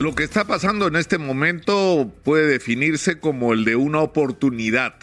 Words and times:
Lo 0.00 0.14
que 0.14 0.24
está 0.24 0.46
pasando 0.46 0.86
en 0.86 0.96
este 0.96 1.18
momento 1.18 2.10
puede 2.24 2.46
definirse 2.46 3.20
como 3.20 3.52
el 3.52 3.66
de 3.66 3.76
una 3.76 4.00
oportunidad, 4.00 4.94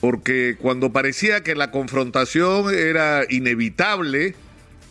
porque 0.00 0.56
cuando 0.58 0.90
parecía 0.90 1.44
que 1.44 1.54
la 1.54 1.70
confrontación 1.70 2.74
era 2.74 3.22
inevitable 3.30 4.34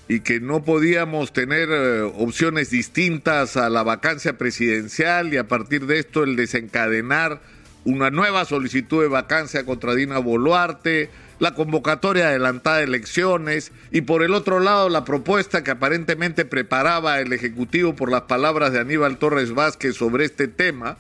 y 0.08 0.22
que 0.22 0.40
no 0.40 0.64
podíamos 0.64 1.34
tener 1.34 1.68
eh, 1.70 2.04
opciones 2.04 2.70
distintas 2.70 3.58
a 3.58 3.70
la 3.70 3.84
vacancia 3.84 4.38
presidencial 4.38 5.34
y 5.34 5.38
a 5.38 5.50
partir 5.50 5.88
de 5.88 6.00
esto 6.00 6.24
el 6.24 6.38
desencadenar 6.38 7.42
una 7.84 8.12
nueva 8.12 8.46
solicitud 8.46 9.02
de 9.02 9.10
vacancia 9.10 9.66
contra 9.66 9.94
Dina 9.94 10.20
Boluarte, 10.20 11.10
la 11.40 11.54
convocatoria 11.54 12.30
adelantada 12.30 12.78
de 12.78 12.86
elecciones 12.86 13.72
y 13.92 14.02
por 14.02 14.24
el 14.24 14.34
otro 14.34 14.60
lado 14.60 14.90
la 14.90 15.04
propuesta 15.06 15.64
que 15.64 15.72
aparentemente 15.72 16.46
preparaba 16.46 17.20
el 17.20 17.34
Ejecutivo 17.34 17.96
por 17.96 18.12
las 18.12 18.24
palabras 18.24 18.72
de 18.72 18.80
Aníbal 18.80 19.18
Torres 19.18 19.54
Vázquez 19.54 19.96
sobre 19.96 20.26
este 20.26 20.48
tema, 20.48 20.98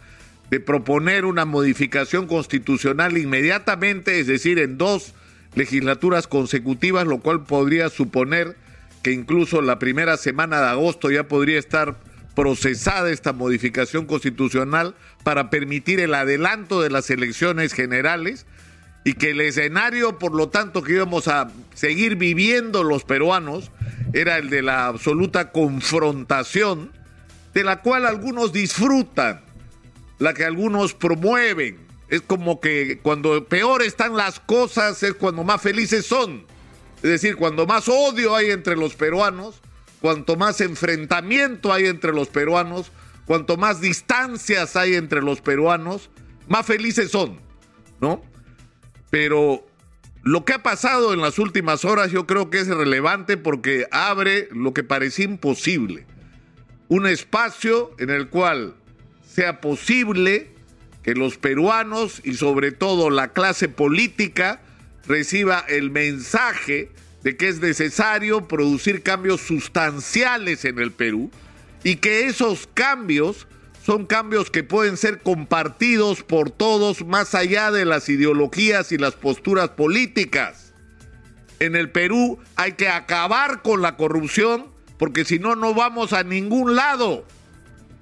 de 0.50 0.60
proponer 0.60 1.26
una 1.26 1.46
modificación 1.46 2.28
constitucional 2.28 3.18
inmediatamente, 3.18 4.20
es 4.20 4.28
decir, 4.28 4.60
en 4.60 4.78
dos 4.78 5.14
legislaturas 5.56 6.28
consecutivas, 6.28 7.08
lo 7.08 7.20
cual 7.20 7.44
podría 7.44 7.90
suponer 7.90 8.56
que 9.02 9.12
incluso 9.12 9.62
la 9.62 9.80
primera 9.80 10.18
semana 10.18 10.60
de 10.60 10.68
agosto 10.68 11.10
ya 11.10 11.28
podría 11.28 11.58
estar 11.58 11.96
procesada 12.36 13.12
esta 13.12 13.34
modificación 13.34 14.06
constitucional 14.06 14.96
para 15.24 15.50
permitir 15.50 16.00
el 16.00 16.14
adelanto 16.14 16.82
de 16.82 16.90
las 16.90 17.10
elecciones 17.10 17.74
generales 17.74 18.46
y 19.06 19.14
que 19.14 19.30
el 19.30 19.42
escenario, 19.42 20.18
por 20.18 20.34
lo 20.34 20.50
tanto, 20.50 20.82
que 20.82 20.94
íbamos 20.94 21.28
a 21.28 21.52
seguir 21.76 22.16
viviendo 22.16 22.84
los 22.84 23.04
peruanos 23.04 23.72
era 24.14 24.40
el 24.40 24.50
de 24.50 24.64
la 24.64 24.88
absoluta 24.88 25.52
confrontación, 25.52 26.92
de 27.54 27.64
la 27.64 27.82
cual 27.82 28.08
algunos 28.08 28.52
disfrutan, 28.52 29.42
la 30.18 30.34
que 30.34 30.44
algunos 30.44 30.96
promueven. 30.96 31.78
Es 32.10 32.22
como 32.22 32.60
que 32.60 33.00
cuando 33.04 33.46
peor 33.46 33.84
están 33.84 34.18
las 34.18 34.40
cosas 34.40 35.02
es 35.04 35.14
cuando 35.14 35.44
más 35.44 35.62
felices 35.62 36.08
son. 36.08 36.44
Es 36.98 37.10
decir, 37.10 37.36
cuando 37.36 37.68
más 37.68 37.88
odio 37.88 38.36
hay 38.36 38.50
entre 38.50 38.76
los 38.76 38.96
peruanos, 38.96 39.62
cuanto 40.02 40.36
más 40.36 40.62
enfrentamiento 40.62 41.72
hay 41.72 41.86
entre 41.86 42.12
los 42.12 42.30
peruanos, 42.30 42.92
cuanto 43.28 43.56
más 43.56 43.82
distancias 43.82 44.76
hay 44.76 44.96
entre 44.96 45.22
los 45.22 45.42
peruanos, 45.42 46.10
más 46.48 46.66
felices 46.66 47.12
son, 47.12 47.40
¿no? 48.02 48.24
Pero 49.10 49.66
lo 50.24 50.44
que 50.44 50.54
ha 50.54 50.64
pasado 50.64 51.14
en 51.14 51.22
las 51.22 51.38
últimas 51.38 51.86
horas 51.86 52.12
yo 52.12 52.26
creo 52.26 52.50
que 52.50 52.60
es 52.60 52.68
relevante 52.68 53.38
porque 53.38 53.88
abre 53.92 54.50
lo 54.52 54.74
que 54.74 54.84
parecía 54.84 55.26
imposible. 55.26 56.06
Un 56.88 57.08
espacio 57.08 57.92
en 58.00 58.10
el 58.10 58.30
cual 58.30 58.76
sea 59.28 59.62
posible 59.62 60.50
que 61.04 61.14
los 61.14 61.38
peruanos 61.38 62.22
y 62.24 62.34
sobre 62.34 62.72
todo 62.72 63.12
la 63.12 63.34
clase 63.34 63.70
política 63.70 64.62
reciba 65.08 65.64
el 65.68 65.92
mensaje 65.92 66.90
de 67.24 67.38
que 67.38 67.48
es 67.48 67.60
necesario 67.60 68.48
producir 68.48 69.04
cambios 69.04 69.42
sustanciales 69.42 70.66
en 70.66 70.80
el 70.80 70.92
Perú 70.92 71.30
y 71.84 71.98
que 71.98 72.26
esos 72.26 72.68
cambios 72.74 73.48
son 73.86 74.08
cambios 74.08 74.50
que 74.50 74.64
pueden 74.64 74.98
ser 74.98 75.22
compartidos 75.22 76.24
por 76.24 76.50
todos 76.50 77.06
más 77.06 77.36
allá 77.36 77.70
de 77.70 77.86
las 77.86 78.10
ideologías 78.10 78.92
y 78.92 78.98
las 78.98 79.14
posturas 79.14 79.70
políticas. 79.70 80.74
En 81.60 81.76
el 81.76 81.92
Perú 81.92 82.40
hay 82.56 82.72
que 82.72 82.90
acabar 82.90 83.62
con 83.62 83.84
la 83.84 83.96
corrupción 83.96 84.72
porque 84.98 85.24
si 85.24 85.38
no, 85.38 85.56
no 85.56 85.76
vamos 85.76 86.14
a 86.14 86.24
ningún 86.24 86.76
lado. 86.76 87.26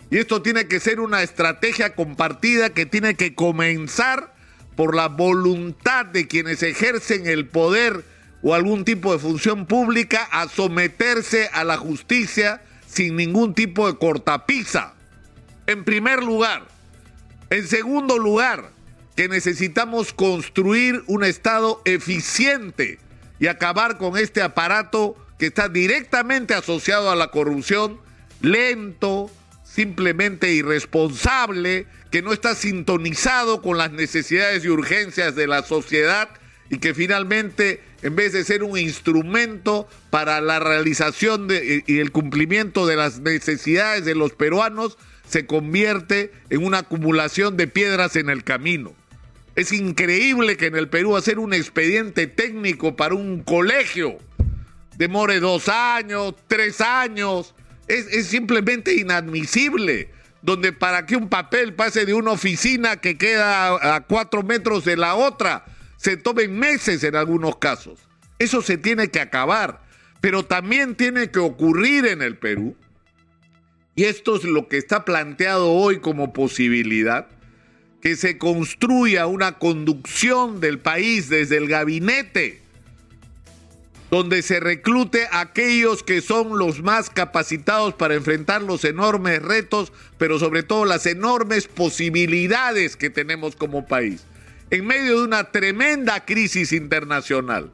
Y 0.10 0.20
esto 0.20 0.42
tiene 0.42 0.70
que 0.70 0.80
ser 0.80 1.02
una 1.02 1.22
estrategia 1.22 1.96
compartida 1.96 2.70
que 2.70 2.86
tiene 2.86 3.16
que 3.16 3.36
comenzar 3.36 4.34
por 4.78 4.96
la 4.96 5.10
voluntad 5.10 6.06
de 6.06 6.30
quienes 6.30 6.64
ejercen 6.64 7.28
el 7.28 7.48
poder 7.48 8.06
o 8.42 8.54
algún 8.54 8.86
tipo 8.86 9.12
de 9.12 9.20
función 9.20 9.66
pública 9.66 10.30
a 10.32 10.48
someterse 10.48 11.50
a 11.52 11.66
la 11.66 11.76
justicia 11.76 12.62
sin 12.88 13.18
ningún 13.18 13.54
tipo 13.54 13.92
de 13.92 13.98
cortapisa 13.98 14.94
en 15.68 15.84
primer 15.84 16.24
lugar. 16.24 16.68
En 17.50 17.68
segundo 17.68 18.18
lugar, 18.18 18.72
que 19.16 19.28
necesitamos 19.28 20.14
construir 20.14 21.04
un 21.08 21.24
Estado 21.24 21.82
eficiente 21.86 23.00
y 23.40 23.48
acabar 23.48 23.98
con 23.98 24.18
este 24.18 24.42
aparato 24.42 25.16
que 25.38 25.48
está 25.48 25.70
directamente 25.70 26.54
asociado 26.54 27.12
a 27.12 27.16
la 27.16 27.28
corrupción, 27.28 28.00
lento, 28.42 29.30
simplemente 29.64 30.54
irresponsable, 30.54 31.86
que 32.12 32.22
no 32.22 32.34
está 32.34 32.56
sintonizado 32.56 33.62
con 33.62 33.78
las 33.78 33.92
necesidades 33.92 34.64
y 34.66 34.70
urgencias 34.70 35.36
de 35.36 35.48
la 35.48 35.64
sociedad 35.64 36.30
y 36.70 36.78
que 36.78 36.94
finalmente, 36.94 37.84
en 38.02 38.16
vez 38.16 38.34
de 38.34 38.44
ser 38.44 38.64
un 38.64 38.78
instrumento 38.78 39.88
para 40.10 40.42
la 40.42 40.60
realización 40.60 41.48
y 41.52 42.00
el 42.00 42.12
cumplimiento 42.12 42.86
de 42.86 42.96
las 42.96 43.20
necesidades 43.20 44.06
de 44.06 44.16
los 44.16 44.34
peruanos, 44.34 44.98
se 45.28 45.46
convierte 45.46 46.32
en 46.50 46.64
una 46.64 46.80
acumulación 46.80 47.58
de 47.58 47.68
piedras 47.68 48.16
en 48.16 48.30
el 48.30 48.44
camino. 48.44 48.94
Es 49.56 49.72
increíble 49.72 50.58
que 50.58 50.68
en 50.68 50.76
el 50.76 50.90
Perú 50.90 51.16
hacer 51.16 51.40
un 51.40 51.54
expediente 51.54 52.28
técnico 52.28 52.96
para 52.96 53.16
un 53.16 53.44
colegio 53.44 54.18
demore 54.98 55.40
dos 55.40 55.70
años, 55.70 56.36
tres 56.48 56.82
años. 56.82 57.54
Es, 57.88 58.28
simplemente 58.28 58.96
inadmisible. 58.96 60.10
Donde 60.42 60.74
para 60.74 61.06
que 61.06 61.16
un 61.16 61.30
papel 61.30 61.74
pase 61.74 62.06
de 62.06 62.14
una 62.14 62.32
oficina 62.32 62.98
que 62.98 63.18
queda 63.18 63.96
a 63.96 64.02
cuatro 64.02 64.44
metros 64.44 64.84
de 64.84 64.98
la 64.98 65.16
otra, 65.16 65.64
se 65.96 66.18
tomen 66.18 66.60
meses 66.60 67.02
en 67.06 67.16
algunos 67.16 67.58
casos. 67.58 68.00
Eso 68.40 68.62
se 68.62 68.78
tiene 68.78 69.08
que 69.08 69.22
acabar. 69.22 69.82
Pero 70.20 70.44
también 70.44 70.96
tiene 70.96 71.32
que 71.32 71.40
ocurrir 71.40 72.06
en 72.06 72.22
el 72.22 72.38
Perú 72.38 72.76
y 73.96 74.06
esto 74.06 74.36
es 74.36 74.44
lo 74.44 74.68
que 74.68 74.78
está 74.78 75.06
planteado 75.06 75.72
hoy 75.72 76.00
como 76.00 76.34
posibilidad, 76.34 77.28
que 78.02 78.16
se 78.16 78.38
construya 78.38 79.28
una 79.28 79.60
conducción 79.60 80.60
del 80.60 80.80
país 80.80 81.30
desde 81.30 81.58
el 81.58 81.68
gabinete, 81.68 82.62
donde 84.10 84.42
se 84.42 84.60
reclute 84.60 85.26
a 85.32 85.42
aquellos 85.42 86.04
que 86.04 86.22
son 86.22 86.58
los 86.60 86.84
más 86.84 87.10
capacitados 87.10 87.94
para 87.94 88.16
enfrentar 88.16 88.62
los 88.62 88.84
enormes 88.84 89.42
retos, 89.42 89.94
pero 90.18 90.38
sobre 90.38 90.64
todo 90.64 90.86
las 90.86 91.06
enormes 91.06 91.68
posibilidades 91.68 92.96
que 92.96 93.10
tenemos 93.10 93.56
como 93.56 93.88
país, 93.88 94.24
en 94.70 94.86
medio 94.86 95.20
de 95.20 95.24
una 95.24 95.52
tremenda 95.52 96.26
crisis 96.26 96.74
internacional, 96.74 97.72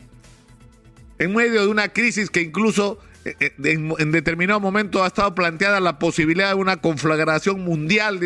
en 1.17 1.33
medio 1.33 1.61
de 1.61 1.67
una 1.67 1.89
crisis 1.89 2.29
que 2.29 2.41
incluso 2.41 2.99
eh, 3.25 3.35
eh, 3.39 3.53
en, 3.63 4.11
determinado 4.11 4.59
momento 4.59 5.03
ha 5.03 5.07
estado 5.07 5.35
planteada 5.35 5.79
la 5.79 5.99
posibilidad 5.99 6.49
de 6.49 6.55
una 6.55 6.77
conflagración 6.77 7.61
mundial 7.61 8.19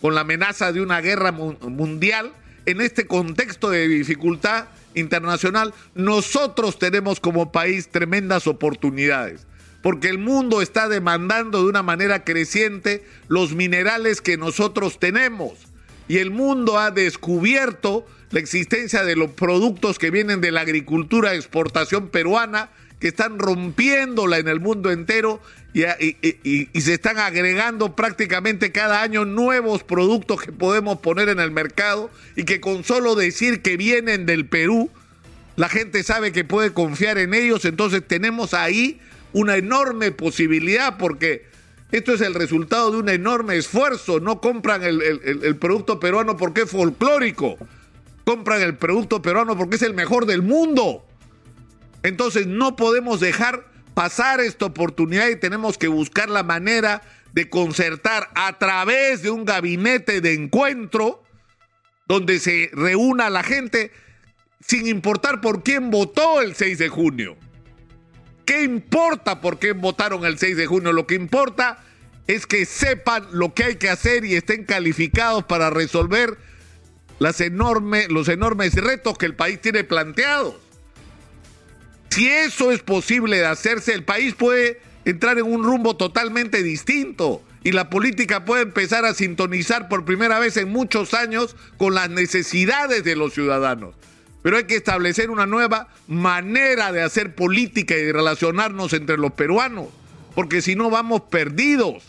con 0.00 0.14
la 0.14 0.22
amenaza 0.22 0.72
de 0.72 0.80
una 0.80 1.00
guerra 1.00 1.32
mundial. 1.32 2.32
En 2.64 2.80
este 2.80 3.06
contexto 3.06 3.70
de 3.70 3.86
dificultad 3.86 4.66
internacional, 4.94 5.72
nosotros 5.94 6.78
tenemos 6.78 7.20
como 7.20 7.52
país 7.52 7.90
tremendas 7.90 8.46
oportunidades, 8.46 9.46
porque 9.82 10.08
el 10.08 10.18
mundo 10.18 10.62
está 10.62 10.88
demandando 10.88 11.62
de 11.62 11.68
una 11.68 11.82
manera 11.82 12.24
creciente 12.24 13.04
los 13.28 13.54
minerales 13.54 14.20
que 14.20 14.36
nosotros 14.36 14.98
tenemos. 14.98 15.52
Y 16.08 16.18
el 16.18 16.30
mundo 16.30 16.78
ha 16.78 16.90
descubierto 16.90 18.06
la 18.30 18.40
existencia 18.40 19.04
de 19.04 19.16
los 19.16 19.30
productos 19.30 19.98
que 19.98 20.10
vienen 20.10 20.40
de 20.40 20.50
la 20.50 20.62
agricultura 20.62 21.30
de 21.30 21.36
exportación 21.36 22.08
peruana 22.08 22.70
que 22.98 23.08
están 23.08 23.38
rompiéndola 23.38 24.38
en 24.38 24.48
el 24.48 24.60
mundo 24.60 24.90
entero 24.90 25.40
y, 25.74 26.80
se 26.80 26.94
están 26.94 27.18
agregando 27.18 27.94
prácticamente 27.94 28.72
cada 28.72 29.02
año 29.02 29.26
nuevos 29.26 29.82
productos 29.82 30.40
que 30.40 30.50
podemos 30.50 31.00
poner 31.00 31.28
en 31.28 31.38
el 31.38 31.50
mercado 31.50 32.10
y 32.34 32.44
que 32.44 32.60
con 32.60 32.84
solo 32.84 33.14
decir 33.14 33.60
que 33.60 33.76
vienen 33.76 34.24
del 34.24 34.46
Perú, 34.46 34.90
la 35.56 35.68
gente 35.68 36.02
sabe 36.02 36.32
que 36.32 36.44
puede 36.44 36.72
confiar 36.72 37.18
en 37.18 37.34
ellos, 37.34 37.66
entonces 37.66 38.02
tenemos 38.06 38.54
ahí 38.54 38.98
una 39.34 39.56
enorme 39.56 40.12
posibilidad 40.12 40.96
porque 40.96 41.44
esto 41.92 42.14
es 42.14 42.22
el 42.22 42.32
resultado 42.32 42.90
de 42.90 42.96
un 42.96 43.08
enorme 43.10 43.56
esfuerzo, 43.56 44.18
no 44.18 44.40
compran 44.40 44.82
el, 44.82 45.02
el 45.02 45.56
producto 45.56 46.00
peruano 46.00 46.38
porque 46.38 46.62
es 46.62 46.70
folclórico, 46.70 47.58
compran 48.26 48.60
el 48.60 48.76
producto 48.76 49.22
peruano 49.22 49.56
porque 49.56 49.76
es 49.76 49.82
el 49.82 49.94
mejor 49.94 50.26
del 50.26 50.42
mundo. 50.42 51.06
Entonces 52.02 52.48
no 52.48 52.74
podemos 52.74 53.20
dejar 53.20 53.64
pasar 53.94 54.40
esta 54.40 54.66
oportunidad 54.66 55.28
y 55.28 55.36
tenemos 55.36 55.78
que 55.78 55.86
buscar 55.86 56.28
la 56.28 56.42
manera 56.42 57.02
de 57.32 57.48
concertar 57.48 58.28
a 58.34 58.58
través 58.58 59.22
de 59.22 59.30
un 59.30 59.44
gabinete 59.44 60.20
de 60.20 60.34
encuentro 60.34 61.22
donde 62.08 62.40
se 62.40 62.68
reúna 62.72 63.30
la 63.30 63.44
gente 63.44 63.92
sin 64.60 64.88
importar 64.88 65.40
por 65.40 65.62
quién 65.62 65.92
votó 65.92 66.40
el 66.40 66.56
6 66.56 66.78
de 66.78 66.88
junio. 66.88 67.36
¿Qué 68.44 68.62
importa 68.64 69.40
por 69.40 69.60
quién 69.60 69.80
votaron 69.80 70.24
el 70.24 70.36
6 70.36 70.56
de 70.56 70.66
junio? 70.66 70.92
Lo 70.92 71.06
que 71.06 71.14
importa 71.14 71.78
es 72.26 72.46
que 72.46 72.66
sepan 72.66 73.24
lo 73.30 73.54
que 73.54 73.62
hay 73.62 73.76
que 73.76 73.88
hacer 73.88 74.24
y 74.24 74.34
estén 74.34 74.64
calificados 74.64 75.44
para 75.44 75.70
resolver 75.70 76.38
las 77.18 77.40
enormes, 77.40 78.10
los 78.10 78.28
enormes 78.28 78.74
retos 78.74 79.16
que 79.18 79.26
el 79.26 79.34
país 79.34 79.60
tiene 79.60 79.84
planteados. 79.84 80.54
Si 82.10 82.28
eso 82.28 82.70
es 82.70 82.82
posible 82.82 83.38
de 83.38 83.46
hacerse, 83.46 83.92
el 83.92 84.04
país 84.04 84.34
puede 84.34 84.80
entrar 85.04 85.38
en 85.38 85.44
un 85.44 85.64
rumbo 85.64 85.96
totalmente 85.96 86.62
distinto 86.62 87.42
y 87.62 87.72
la 87.72 87.90
política 87.90 88.44
puede 88.44 88.62
empezar 88.62 89.04
a 89.04 89.12
sintonizar 89.12 89.88
por 89.88 90.04
primera 90.04 90.38
vez 90.38 90.56
en 90.56 90.68
muchos 90.68 91.14
años 91.14 91.56
con 91.78 91.94
las 91.94 92.08
necesidades 92.08 93.04
de 93.04 93.16
los 93.16 93.34
ciudadanos. 93.34 93.94
Pero 94.42 94.56
hay 94.56 94.64
que 94.64 94.76
establecer 94.76 95.30
una 95.30 95.46
nueva 95.46 95.88
manera 96.06 96.92
de 96.92 97.02
hacer 97.02 97.34
política 97.34 97.96
y 97.96 98.02
de 98.02 98.12
relacionarnos 98.12 98.92
entre 98.92 99.18
los 99.18 99.32
peruanos, 99.32 99.88
porque 100.34 100.62
si 100.62 100.76
no 100.76 100.90
vamos 100.90 101.22
perdidos. 101.22 102.04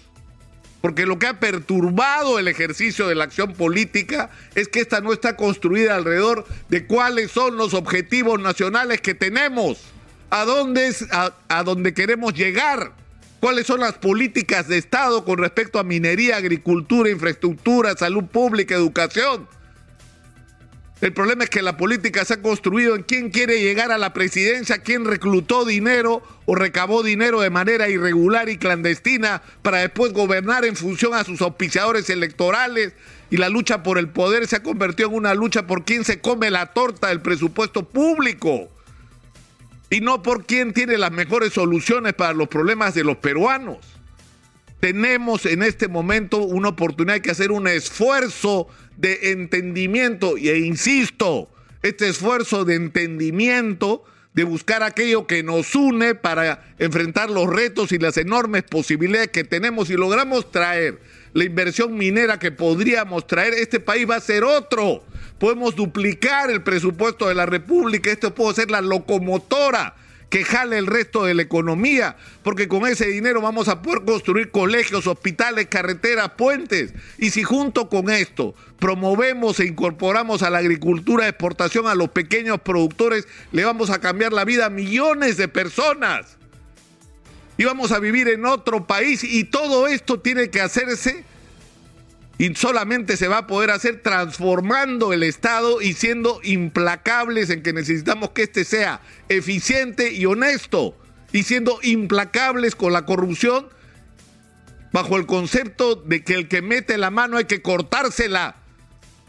Porque 0.88 1.06
lo 1.06 1.20
que 1.20 1.28
ha 1.28 1.38
perturbado 1.38 2.40
el 2.40 2.48
ejercicio 2.48 3.10
de 3.10 3.16
la 3.16 3.26
acción 3.26 3.52
política 3.52 4.30
es 4.56 4.70
que 4.70 4.80
esta 4.80 5.02
no 5.02 5.12
está 5.12 5.36
construida 5.36 5.96
alrededor 5.96 6.46
de 6.70 6.88
cuáles 6.88 7.30
son 7.30 7.58
los 7.58 7.74
objetivos 7.74 8.40
nacionales 8.40 9.02
que 9.02 9.14
tenemos, 9.14 9.82
a 10.30 10.46
dónde, 10.46 10.88
es, 10.88 11.06
a, 11.12 11.64
dónde 11.66 11.94
queremos 11.94 12.36
llegar, 12.36 12.94
cuáles 13.42 13.68
son 13.68 13.82
las 13.82 13.96
políticas 13.96 14.70
de 14.70 14.78
Estado 14.78 15.26
con 15.26 15.40
respecto 15.40 15.78
a 15.78 15.84
minería, 15.84 16.38
agricultura, 16.38 17.10
infraestructura, 17.10 17.98
salud 17.98 18.24
pública, 18.24 18.74
educación. 18.74 19.46
El 21.00 21.14
problema 21.14 21.44
es 21.44 21.52
que 21.52 21.62
la 21.62 21.78
política 21.78 22.26
se 22.26 22.34
ha 22.34 22.42
construido 22.42 22.96
en 22.96 23.04
quién 23.04 23.30
quiere 23.30 23.62
llegar 23.62 23.92
a 23.92 24.00
la 24.00 24.14
presidencia, 24.14 24.80
quién 24.80 25.06
reclutó 25.06 25.64
dinero 25.64 26.24
o 26.48 26.56
recabó 26.56 27.04
dinero 27.04 27.40
de 27.42 27.52
manera 27.52 27.88
irregular 27.88 28.50
y 28.50 28.58
clandestina 28.58 29.44
para 29.62 29.78
después 29.78 30.12
gobernar 30.12 30.66
en 30.66 30.76
función 30.76 31.14
a 31.14 31.24
sus 31.24 31.42
auspiciadores 31.42 32.10
electorales. 32.10 32.94
Y 33.30 33.38
la 33.38 33.50
lucha 33.50 33.84
por 33.84 34.00
el 34.00 34.10
poder 34.10 34.48
se 34.48 34.56
ha 34.56 34.64
convertido 34.64 35.10
en 35.10 35.16
una 35.16 35.36
lucha 35.36 35.68
por 35.68 35.86
quién 35.86 36.04
se 36.04 36.20
come 36.20 36.50
la 36.50 36.68
torta 36.68 37.10
del 37.10 37.22
presupuesto 37.22 37.88
público. 37.88 38.68
Y 39.92 40.02
no 40.02 40.24
por 40.24 40.48
quién 40.48 40.74
tiene 40.74 40.98
las 40.98 41.12
mejores 41.12 41.54
soluciones 41.54 42.14
para 42.14 42.34
los 42.34 42.48
problemas 42.48 42.96
de 42.96 43.04
los 43.04 43.18
peruanos. 43.18 43.97
Tenemos 44.80 45.46
en 45.46 45.64
este 45.64 45.88
momento 45.88 46.38
una 46.38 46.70
oportunidad 46.70 47.20
de 47.20 47.32
hacer 47.32 47.52
un 47.52 47.68
esfuerzo 47.68 48.68
de 48.96 49.32
entendimiento, 49.32 50.38
e 50.38 50.60
insisto, 50.60 51.50
este 51.82 52.10
esfuerzo 52.10 52.64
de 52.64 52.76
entendimiento, 52.76 54.04
de 54.34 54.44
buscar 54.44 54.84
aquello 54.84 55.26
que 55.26 55.42
nos 55.42 55.74
une 55.74 56.14
para 56.14 56.64
enfrentar 56.78 57.32
los 57.32 57.50
retos 57.50 57.92
y 57.92 57.98
las 57.98 58.18
enormes 58.18 58.62
posibilidades 58.64 59.30
que 59.30 59.44
tenemos 59.44 59.90
y 59.90 59.94
logramos 59.94 60.52
traer 60.52 61.00
la 61.34 61.44
inversión 61.44 61.96
minera 61.96 62.38
que 62.38 62.52
podríamos 62.52 63.26
traer, 63.26 63.54
este 63.56 63.80
país 63.80 64.08
va 64.08 64.16
a 64.16 64.22
ser 64.22 64.44
otro. 64.44 65.04
Podemos 65.40 65.76
duplicar 65.76 66.52
el 66.52 66.62
presupuesto 66.62 67.28
de 67.28 67.36
la 67.36 67.48
República, 67.48 68.12
esto 68.12 68.34
puede 68.34 68.56
ser 68.56 68.70
la 68.70 68.82
locomotora 68.82 69.96
que 70.30 70.44
jale 70.44 70.78
el 70.78 70.88
resto 70.88 71.24
de 71.24 71.34
la 71.34 71.42
economía, 71.42 72.18
porque 72.44 72.68
con 72.68 72.86
ese 72.86 73.08
dinero 73.08 73.42
vamos 73.42 73.68
a 73.68 73.82
poder 73.82 74.04
construir 74.04 74.52
colegios, 74.52 75.08
hospitales, 75.08 75.68
carreteras, 75.68 76.32
puentes. 76.38 76.94
Y 77.18 77.30
si 77.30 77.44
junto 77.44 77.88
con 77.88 78.10
esto 78.10 78.54
promovemos 78.80 79.60
e 79.60 79.66
incorporamos 79.66 80.44
a 80.44 80.50
la 80.50 80.58
agricultura 80.58 81.24
de 81.24 81.30
exportación 81.30 81.88
a 81.88 81.96
los 81.96 82.10
pequeños 82.10 82.60
productores, 82.62 83.28
le 83.52 83.64
vamos 83.64 83.90
a 83.90 84.00
cambiar 84.00 84.34
la 84.34 84.46
vida 84.46 84.66
a 84.66 84.70
millones 84.70 85.38
de 85.38 85.48
personas. 85.48 86.38
Y 87.58 87.64
vamos 87.64 87.92
a 87.92 88.00
vivir 88.00 88.28
en 88.28 88.46
otro 88.46 88.86
país 88.86 89.24
y 89.24 89.46
todo 89.46 89.88
esto 89.88 90.20
tiene 90.20 90.50
que 90.50 90.62
hacerse 90.62 91.24
y 92.38 92.54
solamente 92.56 93.18
se 93.18 93.28
va 93.28 93.40
a 93.40 93.48
poder 93.48 93.72
hacer 93.72 94.02
transformando 94.04 95.12
el 95.12 95.24
Estado 95.24 95.82
y 95.82 95.94
siendo 95.94 96.40
implacables 96.44 97.50
en 97.50 97.64
que 97.64 97.74
necesitamos 97.74 98.32
que 98.32 98.44
éste 98.44 98.64
sea 98.64 99.02
eficiente 99.28 100.14
y 100.14 100.26
honesto 100.26 100.96
y 101.32 101.44
siendo 101.44 101.80
implacables 101.82 102.76
con 102.76 102.94
la 102.94 103.06
corrupción 103.06 103.68
bajo 104.92 105.18
el 105.18 105.26
concepto 105.26 105.96
de 105.96 106.24
que 106.24 106.36
el 106.36 106.48
que 106.48 106.62
mete 106.62 106.98
la 106.98 107.10
mano 107.10 107.38
hay 107.38 107.46
que 107.46 107.62
cortársela 107.62 108.58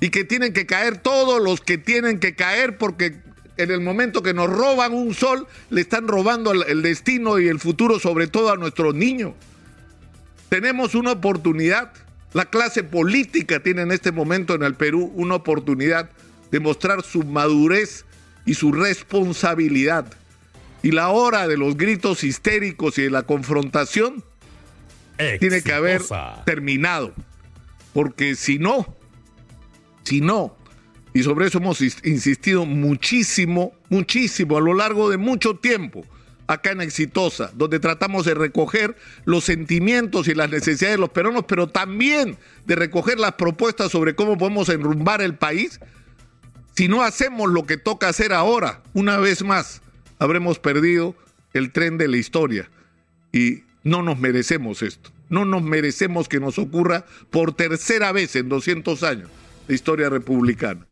y 0.01 0.11
que 0.11 0.25
tienen 0.25 0.53
que 0.53 0.67
caer 0.67 0.99
todos 0.99 1.43
los 1.43 1.61
que 1.61 1.79
tienen 1.79 2.21
que 2.21 2.35
caer 2.35 2.77
porque 2.77 3.23
en 3.57 3.71
el 3.71 3.81
momento 3.81 4.23
que 4.23 4.35
nos 4.35 4.51
roban 4.51 4.93
un 4.93 5.15
sol 5.15 5.49
le 5.71 5.81
están 5.81 6.07
robando 6.09 6.53
el 6.53 6.83
destino 6.83 7.39
y 7.39 7.49
el 7.49 7.59
futuro 7.59 7.99
sobre 7.99 8.29
todo 8.29 8.53
a 8.53 8.57
nuestros 8.57 8.95
niños. 8.95 9.33
Tenemos 10.49 10.95
una 10.95 11.13
oportunidad 11.13 11.93
la 12.33 12.45
clase 12.47 12.85
política 12.85 13.63
tiene 13.63 13.83
en 13.83 13.93
este 13.93 14.13
momento 14.13 14.55
en 14.55 14.63
el 14.63 14.75
Perú 14.75 15.13
una 15.15 15.37
oportunidad 15.37 16.11
de 16.51 16.61
mostrar 16.61 17.03
su 17.03 17.25
madurez 17.25 18.05
y 18.45 18.55
su 18.55 18.73
responsabilidad. 18.73 20.07
Y 20.83 20.93
la 20.93 21.09
hora 21.09 21.49
de 21.49 21.57
los 21.57 21.77
gritos 21.77 22.25
histéricos 22.25 22.99
y 22.99 23.03
de 23.03 23.11
la 23.11 23.23
confrontación 23.23 24.23
tiene 25.41 25.63
que 25.63 25.73
haber 25.73 26.03
terminado. 26.45 27.13
Porque 27.93 28.37
si 28.37 28.59
no, 28.59 28.95
si 30.05 30.21
no, 30.21 30.57
y 31.15 31.23
sobre 31.23 31.47
eso 31.47 31.59
hemos 31.59 31.81
insistido 31.81 32.65
muchísimo, 32.65 33.73
muchísimo 33.89 34.57
a 34.57 34.61
lo 34.61 34.75
largo 34.75 35.11
de 35.11 35.17
mucho 35.17 35.57
tiempo, 35.57 36.05
acá 36.49 36.73
en 36.73 36.81
Exitosa, 36.81 37.53
donde 37.55 37.79
tratamos 37.79 38.25
de 38.25 38.35
recoger 38.35 38.97
los 39.25 39.45
sentimientos 39.45 40.27
y 40.27 40.35
las 40.35 40.51
necesidades 40.51 40.97
de 40.97 41.01
los 41.01 41.11
peruanos, 41.11 41.45
pero 41.47 41.69
también 41.69 42.37
de 42.67 42.75
recoger 42.75 43.21
las 43.21 43.35
propuestas 43.35 43.93
sobre 43.93 44.17
cómo 44.17 44.37
podemos 44.37 44.69
enrumbar 44.71 45.21
el 45.21 45.37
país. 45.37 45.79
Si 46.75 46.89
no 46.89 47.03
hacemos 47.03 47.51
lo 47.51 47.67
que 47.67 47.77
toca 47.77 48.09
hacer 48.09 48.33
ahora, 48.33 48.83
una 48.95 49.19
vez 49.19 49.45
más, 49.45 49.83
habremos 50.19 50.59
perdido 50.59 51.15
el 51.53 51.71
tren 51.71 51.99
de 51.99 52.09
la 52.09 52.17
historia. 52.17 52.71
Y 53.33 53.65
no 53.85 54.03
nos 54.03 54.19
merecemos 54.19 54.83
esto. 54.83 55.11
No 55.29 55.45
nos 55.45 55.63
merecemos 55.63 56.29
que 56.29 56.41
nos 56.41 56.59
ocurra 56.59 57.05
por 57.31 57.53
tercera 57.53 58.11
vez 58.13 58.35
en 58.37 58.49
200 58.49 59.03
años 59.03 59.29
la 59.69 59.75
historia 59.75 60.09
republicana. 60.09 60.87